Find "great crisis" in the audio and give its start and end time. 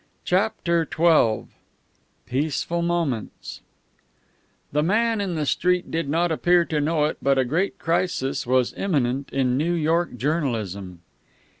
7.45-8.47